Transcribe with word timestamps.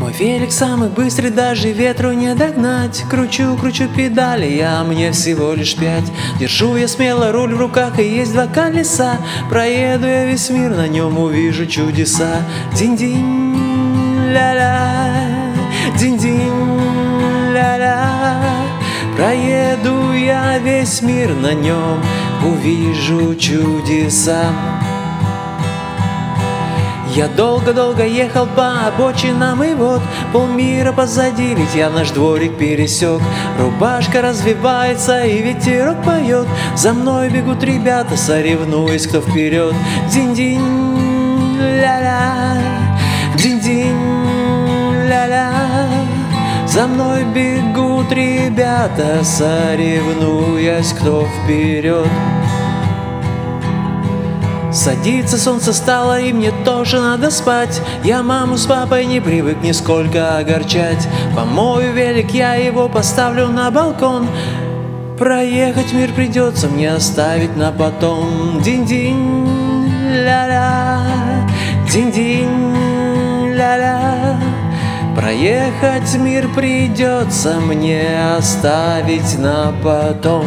Мой 0.00 0.12
велик 0.12 0.52
самый 0.52 0.88
быстрый, 0.90 1.30
даже 1.30 1.72
ветру 1.72 2.12
не 2.12 2.32
догнать. 2.34 3.04
Кручу, 3.10 3.56
кручу 3.56 3.88
педали, 3.88 4.46
я 4.46 4.84
мне 4.84 5.10
всего 5.10 5.54
лишь 5.54 5.74
пять. 5.74 6.04
Держу 6.38 6.76
я 6.76 6.86
смело 6.86 7.32
руль 7.32 7.52
в 7.52 7.60
руках, 7.60 7.98
и 7.98 8.04
есть 8.04 8.32
два 8.32 8.46
колеса. 8.46 9.16
Проеду 9.50 10.06
я 10.06 10.24
весь 10.24 10.50
мир, 10.50 10.70
на 10.70 10.86
нем 10.86 11.18
увижу 11.18 11.66
чудеса. 11.66 12.42
Динь-динь, 12.74 14.32
ля-ля, 14.32 15.52
динь-динь, 15.98 17.52
ля-ля. 17.52 18.40
Проеду 19.16 20.12
я 20.12 20.58
весь 20.58 21.02
мир 21.02 21.34
на 21.34 21.54
нем, 21.54 22.00
увижу 22.44 23.34
чудеса 23.34 24.44
я 27.18 27.26
долго-долго 27.26 28.06
ехал 28.06 28.46
по 28.46 28.86
обочинам 28.86 29.64
и 29.64 29.74
вот 29.74 30.00
Полмира 30.32 30.92
позади, 30.92 31.52
ведь 31.52 31.74
я 31.74 31.90
наш 31.90 32.10
дворик 32.10 32.56
пересек. 32.56 33.20
Рубашка 33.58 34.22
развивается 34.22 35.24
и 35.24 35.42
ветерок 35.42 36.00
поет. 36.04 36.46
За 36.76 36.92
мной 36.92 37.28
бегут 37.28 37.64
ребята, 37.64 38.16
соревнуясь, 38.16 39.08
кто 39.08 39.20
вперед. 39.20 39.74
Динь-динь, 40.12 41.58
ля-ля, 41.58 42.56
динь-динь, 43.34 45.08
ля-ля. 45.08 45.52
За 46.68 46.86
мной 46.86 47.24
бегут 47.24 48.12
ребята, 48.12 49.24
соревнуясь, 49.24 50.92
кто 50.92 51.26
вперед 51.26 52.06
Садится 54.70 55.38
солнце 55.38 55.72
стало, 55.72 56.20
и 56.20 56.32
мне 56.32 56.52
тоже 56.64 57.00
надо 57.00 57.30
спать. 57.30 57.80
Я 58.04 58.22
маму 58.22 58.58
с 58.58 58.66
папой 58.66 59.06
не 59.06 59.20
привык 59.20 59.62
нисколько 59.62 60.36
огорчать. 60.36 61.08
Помою 61.34 61.92
велик, 61.94 62.32
я 62.32 62.54
его 62.54 62.88
поставлю 62.88 63.48
на 63.48 63.70
балкон. 63.70 64.28
Проехать 65.18 65.92
мир 65.94 66.12
придется 66.12 66.68
мне 66.68 66.92
оставить 66.92 67.56
на 67.56 67.72
потом. 67.72 68.60
Динь-динь, 68.62 69.48
ля-ля, 70.12 71.00
динь-динь, 71.90 73.54
ля-ля. 73.54 74.38
Проехать 75.16 76.14
мир 76.18 76.46
придется 76.54 77.54
мне 77.58 78.36
оставить 78.36 79.38
на 79.38 79.72
потом 79.82 80.44